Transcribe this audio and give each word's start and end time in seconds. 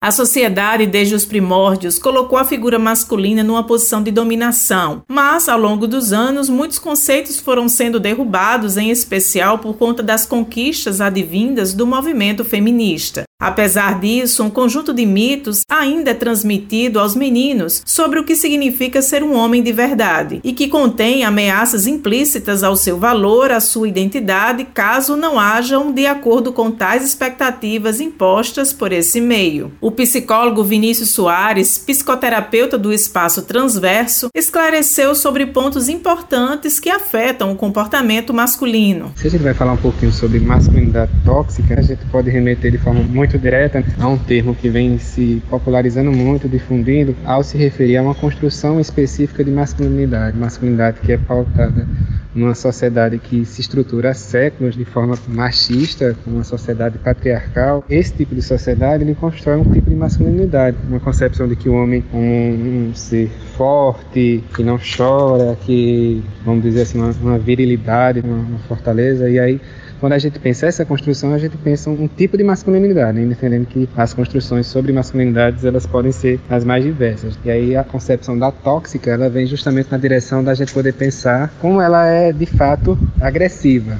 A 0.00 0.12
sociedade, 0.12 0.86
desde 0.86 1.16
os 1.16 1.24
primórdios, 1.24 1.98
colocou 1.98 2.38
a 2.38 2.44
figura 2.44 2.78
masculina 2.78 3.42
numa 3.42 3.64
posição 3.66 4.00
de 4.00 4.12
dominação, 4.12 5.02
mas, 5.08 5.48
ao 5.48 5.58
longo 5.58 5.88
dos 5.88 6.12
anos, 6.12 6.48
muitos 6.48 6.78
conceitos 6.78 7.40
foram 7.40 7.68
sendo 7.68 7.98
derrubados, 7.98 8.76
em 8.76 8.90
especial 8.90 9.58
por 9.58 9.74
conta 9.76 10.00
das 10.00 10.24
conquistas 10.24 11.00
advindas 11.00 11.74
do 11.74 11.84
movimento 11.84 12.44
feminista. 12.44 13.27
Apesar 13.40 14.00
disso, 14.00 14.42
um 14.42 14.50
conjunto 14.50 14.92
de 14.92 15.06
mitos 15.06 15.62
ainda 15.70 16.10
é 16.10 16.14
transmitido 16.14 16.98
aos 16.98 17.14
meninos 17.14 17.80
sobre 17.86 18.18
o 18.18 18.24
que 18.24 18.34
significa 18.34 19.00
ser 19.00 19.22
um 19.22 19.32
homem 19.36 19.62
de 19.62 19.70
verdade 19.70 20.40
e 20.42 20.52
que 20.52 20.66
contém 20.66 21.22
ameaças 21.22 21.86
implícitas 21.86 22.64
ao 22.64 22.74
seu 22.74 22.98
valor, 22.98 23.52
à 23.52 23.60
sua 23.60 23.86
identidade, 23.86 24.64
caso 24.74 25.14
não 25.14 25.38
hajam 25.38 25.92
de 25.92 26.04
acordo 26.04 26.52
com 26.52 26.72
tais 26.72 27.04
expectativas 27.04 28.00
impostas 28.00 28.72
por 28.72 28.90
esse 28.90 29.20
meio. 29.20 29.70
O 29.80 29.92
psicólogo 29.92 30.64
Vinícius 30.64 31.10
Soares, 31.10 31.78
psicoterapeuta 31.78 32.76
do 32.76 32.92
espaço 32.92 33.42
transverso, 33.42 34.30
esclareceu 34.34 35.14
sobre 35.14 35.46
pontos 35.46 35.88
importantes 35.88 36.80
que 36.80 36.90
afetam 36.90 37.52
o 37.52 37.56
comportamento 37.56 38.34
masculino. 38.34 39.12
Se 39.14 39.28
a 39.28 39.30
gente 39.30 39.44
vai 39.44 39.54
falar 39.54 39.74
um 39.74 39.76
pouquinho 39.76 40.10
sobre 40.10 40.40
masculinidade 40.40 41.12
tóxica, 41.24 41.78
a 41.78 41.82
gente 41.82 42.04
pode 42.06 42.30
remeter 42.30 42.72
de 42.72 42.78
forma 42.78 43.00
muito 43.00 43.27
muito 43.28 43.38
direta 43.38 43.84
a 44.00 44.08
um 44.08 44.16
termo 44.16 44.54
que 44.54 44.70
vem 44.70 44.98
se 44.98 45.42
popularizando 45.50 46.10
muito, 46.10 46.48
difundindo, 46.48 47.14
ao 47.26 47.42
se 47.42 47.58
referir 47.58 47.98
a 47.98 48.02
uma 48.02 48.14
construção 48.14 48.80
específica 48.80 49.44
de 49.44 49.50
masculinidade, 49.50 50.34
masculinidade 50.34 51.00
que 51.00 51.12
é 51.12 51.18
pautada 51.18 51.86
numa 52.34 52.54
sociedade 52.54 53.18
que 53.18 53.44
se 53.44 53.60
estrutura 53.60 54.10
há 54.10 54.14
séculos 54.14 54.74
de 54.74 54.84
forma 54.84 55.14
machista, 55.28 56.16
uma 56.26 56.42
sociedade 56.42 56.96
patriarcal, 56.98 57.84
esse 57.90 58.14
tipo 58.14 58.34
de 58.34 58.40
sociedade 58.40 59.04
ele 59.04 59.14
constrói 59.14 59.56
um 59.56 59.64
tipo 59.64 59.90
de 59.90 59.96
masculinidade, 59.96 60.76
uma 60.88 61.00
concepção 61.00 61.46
de 61.46 61.56
que 61.56 61.68
o 61.68 61.74
homem 61.74 62.02
é 62.10 62.16
um, 62.16 62.88
um 62.90 62.94
ser 62.94 63.28
forte, 63.56 64.42
que 64.54 64.62
não 64.62 64.78
chora, 64.78 65.54
que 65.66 66.22
vamos 66.44 66.62
dizer 66.62 66.82
assim 66.82 66.98
uma, 66.98 67.10
uma 67.20 67.38
virilidade, 67.38 68.20
uma, 68.20 68.36
uma 68.36 68.58
fortaleza, 68.60 69.28
e 69.28 69.38
aí 69.38 69.60
quando 70.00 70.12
a 70.12 70.18
gente 70.18 70.38
pensa 70.38 70.66
essa 70.66 70.84
construção, 70.84 71.32
a 71.34 71.38
gente 71.38 71.56
pensa 71.56 71.90
um 71.90 72.08
tipo 72.08 72.36
de 72.36 72.44
masculinidade, 72.44 73.18
né? 73.18 73.32
entendendo 73.32 73.66
que 73.66 73.88
as 73.96 74.14
construções 74.14 74.66
sobre 74.66 74.92
masculinidades 74.92 75.64
elas 75.64 75.86
podem 75.86 76.12
ser 76.12 76.40
as 76.48 76.64
mais 76.64 76.84
diversas. 76.84 77.38
E 77.44 77.50
aí 77.50 77.76
a 77.76 77.84
concepção 77.84 78.38
da 78.38 78.50
tóxica, 78.50 79.10
ela 79.10 79.28
vem 79.28 79.46
justamente 79.46 79.90
na 79.90 79.98
direção 79.98 80.42
da 80.42 80.54
gente 80.54 80.72
poder 80.72 80.92
pensar 80.92 81.52
como 81.60 81.80
ela 81.80 82.06
é 82.06 82.32
de 82.32 82.46
fato 82.46 82.98
agressiva, 83.20 83.98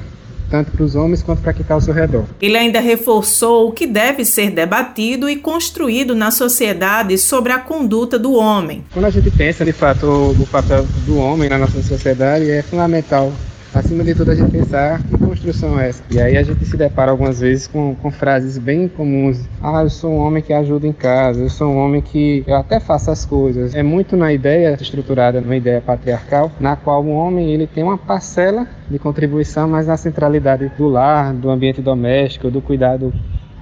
tanto 0.49 0.71
para 0.71 0.83
os 0.83 0.95
homens 0.95 1.21
quanto 1.21 1.41
para 1.41 1.53
quem 1.53 1.61
está 1.61 1.73
ao 1.73 1.81
seu 1.81 1.93
redor. 1.93 2.25
Ele 2.41 2.57
ainda 2.57 2.79
reforçou 2.79 3.69
o 3.69 3.71
que 3.71 3.85
deve 3.85 4.25
ser 4.25 4.51
debatido 4.51 5.29
e 5.29 5.35
construído 5.35 6.15
na 6.15 6.31
sociedade 6.31 7.17
sobre 7.17 7.51
a 7.51 7.59
conduta 7.59 8.17
do 8.17 8.33
homem. 8.33 8.83
Quando 8.93 9.05
a 9.05 9.09
gente 9.09 9.29
pensa 9.31 9.65
de 9.65 9.73
fato 9.73 10.05
o 10.07 10.47
papel 10.47 10.85
do 11.05 11.17
homem 11.17 11.49
na 11.49 11.57
nossa 11.57 11.81
sociedade, 11.81 12.49
é 12.49 12.61
fundamental 12.61 13.31
acima 13.73 14.03
de 14.03 14.15
tudo 14.15 14.31
a 14.31 14.35
gente 14.35 14.51
pensar 14.51 15.01
que 15.03 15.17
construção 15.17 15.79
é 15.79 15.89
essa. 15.89 16.03
E 16.09 16.19
aí 16.19 16.37
a 16.37 16.43
gente 16.43 16.65
se 16.65 16.75
depara 16.75 17.11
algumas 17.11 17.39
vezes 17.39 17.67
com, 17.67 17.95
com 17.95 18.11
frases 18.11 18.57
bem 18.57 18.87
comuns. 18.87 19.47
Ah, 19.61 19.81
eu 19.83 19.89
sou 19.89 20.11
um 20.11 20.17
homem 20.17 20.41
que 20.41 20.53
ajuda 20.53 20.87
em 20.87 20.93
casa, 20.93 21.41
eu 21.41 21.49
sou 21.49 21.71
um 21.71 21.77
homem 21.77 22.01
que 22.01 22.43
eu 22.47 22.55
até 22.55 22.79
faço 22.79 23.11
as 23.11 23.25
coisas. 23.25 23.75
É 23.75 23.83
muito 23.83 24.17
na 24.17 24.33
ideia 24.33 24.77
estruturada, 24.79 25.41
numa 25.41 25.55
ideia 25.55 25.81
patriarcal, 25.81 26.51
na 26.59 26.75
qual 26.75 27.03
o 27.03 27.11
homem 27.11 27.51
ele 27.51 27.67
tem 27.67 27.83
uma 27.83 27.97
parcela 27.97 28.67
de 28.89 28.97
contribuição, 28.97 29.67
mas 29.67 29.87
na 29.87 29.97
centralidade 29.97 30.71
do 30.77 30.87
lar, 30.87 31.33
do 31.33 31.49
ambiente 31.49 31.81
doméstico, 31.81 32.49
do 32.49 32.61
cuidado 32.61 33.13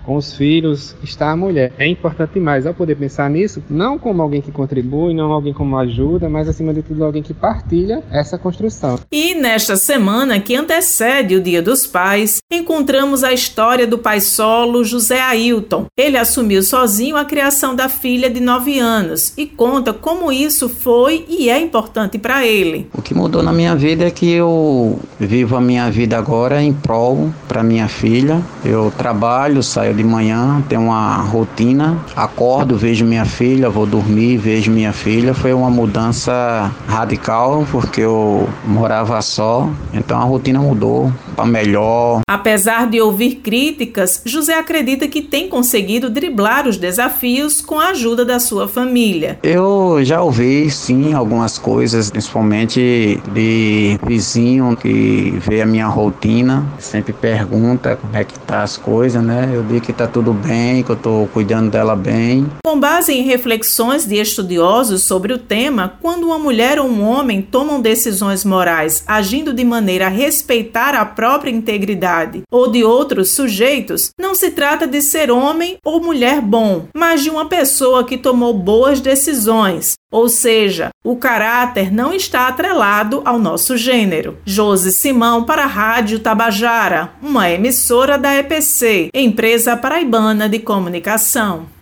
com 0.08 0.16
os 0.16 0.34
filhos 0.34 0.96
está 1.04 1.32
a 1.32 1.36
mulher. 1.36 1.74
É 1.78 1.86
importante 1.86 2.36
demais 2.36 2.66
ao 2.66 2.74
poder 2.74 2.96
pensar 2.96 3.30
nisso, 3.30 3.62
não 3.70 4.00
como 4.00 4.22
alguém 4.22 4.42
que 4.42 4.54
contribui, 4.54 5.14
não 5.14 5.34
alguém 5.34 5.54
como 5.54 5.78
ajuda, 5.78 6.30
mas 6.30 6.48
acima 6.48 6.74
de 6.74 6.82
tudo 6.82 7.04
alguém 7.04 7.22
que 7.22 7.34
partilha 7.34 8.02
essa 8.10 8.38
construção. 8.38 8.98
E 9.12 9.36
nesta 9.36 9.76
semana 9.76 10.40
que 10.40 10.56
antecede 10.56 11.36
o 11.36 11.42
Dia 11.42 11.62
dos 11.62 11.86
Pais, 11.86 12.38
encontramos 12.50 13.22
a 13.22 13.34
história 13.34 13.86
do 13.86 13.98
pai 13.98 14.22
solo 14.22 14.86
José 14.86 15.20
Ailton. 15.20 15.88
Ele 15.98 16.18
assumiu 16.18 16.64
sozinho 16.64 17.18
a 17.18 17.26
criação 17.26 17.76
da 17.76 17.90
filha 17.90 18.30
de 18.30 18.40
9 18.40 18.80
anos 18.80 19.34
e 19.38 19.46
conta 19.46 19.92
como 19.92 20.32
isso 20.32 20.70
foi 20.70 21.26
e 21.28 21.50
é 21.50 21.60
importante 21.60 22.18
para 22.18 22.46
ele. 22.46 22.88
O 22.94 23.02
que 23.02 23.14
mudou 23.14 23.44
na 23.44 23.52
minha 23.52 23.76
vida 23.76 24.06
é 24.06 24.12
que 24.12 24.32
eu 24.32 24.98
vivo 25.20 25.58
a 25.58 25.62
minha 25.62 25.92
vida 25.92 26.18
agora 26.18 26.64
em 26.64 26.72
prol 26.72 27.30
para 27.46 27.62
minha 27.62 27.90
filha. 27.90 28.42
Eu 28.64 28.90
trabalho, 28.98 29.62
saio 29.62 29.97
de 29.98 30.04
manhã, 30.04 30.64
tenho 30.70 30.84
uma 30.84 31.18
rotina, 31.18 31.98
acordo, 32.16 32.78
vejo 32.78 33.04
minha 33.04 33.26
filha, 33.26 33.70
vou 33.70 33.86
dormir, 33.86 34.38
vejo 34.38 34.72
minha 34.72 34.94
filha. 34.94 35.34
Foi 35.34 35.52
uma 35.52 35.70
mudança 35.70 36.72
radical 36.88 37.66
porque 37.72 38.02
eu 38.02 38.48
morava 38.66 39.22
só, 39.22 39.70
então 39.94 40.18
a 40.20 40.24
rotina 40.24 40.60
mudou 40.60 41.12
para 41.36 41.46
melhor. 41.46 42.22
Apesar 42.30 42.88
de 42.88 43.02
ouvir 43.02 43.36
críticas, 43.36 44.22
José 44.26 44.58
acredita 44.58 45.08
que 45.08 45.22
tem 45.22 45.50
conseguido 45.50 46.10
driblar 46.10 46.68
os 46.68 46.78
desafios 46.78 47.62
com 47.62 47.80
a 47.80 47.90
ajuda 47.90 48.24
da 48.24 48.40
sua 48.40 48.68
família. 48.68 49.40
Eu 49.42 50.00
já 50.04 50.22
ouvi 50.22 50.70
sim 50.70 51.14
algumas 51.14 51.58
coisas, 51.58 52.12
principalmente 52.12 53.20
de 53.34 54.00
vizinho 54.06 54.76
que 54.76 55.34
vê 55.48 55.62
a 55.62 55.66
minha 55.66 55.88
rotina, 55.88 56.66
sempre 56.78 57.14
pergunta 57.14 57.96
como 57.96 58.16
é 58.16 58.24
que 58.24 58.38
tá 58.40 58.62
as 58.64 58.78
coisas, 58.78 59.24
né? 59.24 59.50
Eu 59.52 59.64
digo 59.64 59.87
que 59.88 59.94
tá 59.94 60.06
tudo 60.06 60.34
bem, 60.34 60.84
que 60.84 60.90
eu 60.90 60.98
tô 60.98 61.30
cuidando 61.34 61.72
dela 61.72 61.96
bem. 61.96 62.46
Com 62.66 62.78
base 62.78 63.14
em 63.14 63.22
reflexões 63.22 64.06
de 64.06 64.18
estudiosos 64.18 65.04
sobre 65.04 65.32
o 65.32 65.38
tema, 65.38 65.94
quando 66.02 66.26
uma 66.26 66.38
mulher 66.38 66.78
ou 66.78 66.90
um 66.90 67.02
homem 67.02 67.42
tomam 67.42 67.80
decisões 67.80 68.44
morais 68.44 69.06
agindo 69.08 69.54
de 69.54 69.64
maneira 69.64 70.08
a 70.08 70.10
respeitar 70.10 70.94
a 70.94 71.06
própria 71.06 71.52
integridade 71.52 72.42
ou 72.52 72.70
de 72.70 72.84
outros 72.84 73.32
sujeitos, 73.32 74.10
não 74.20 74.36
se 74.36 74.52
trata 74.52 74.86
de 74.86 75.02
ser 75.02 75.32
homem 75.32 75.78
ou 75.86 76.04
mulher 76.04 76.42
bom, 76.42 76.88
mas 76.94 77.24
de 77.24 77.30
uma 77.30 77.46
pessoa 77.46 78.04
que 78.04 78.18
tomou 78.18 78.54
boas 78.54 79.00
decisões, 79.00 79.94
ou 80.12 80.30
seja, 80.30 80.90
o 81.04 81.16
caráter 81.16 81.92
não 81.92 82.14
está 82.14 82.48
atrelado 82.48 83.22
ao 83.26 83.38
nosso 83.38 83.76
gênero. 83.76 84.38
Josi 84.46 84.92
Simão 84.92 85.44
para 85.44 85.64
a 85.64 85.68
Rádio 85.68 86.20
Tabajara, 86.20 87.12
uma 87.22 87.50
emissora 87.50 88.18
da 88.18 88.36
EPC, 88.36 89.10
empresa 89.14 89.76
paraibana 89.76 90.48
de 90.48 90.60
comunicação. 90.60 91.77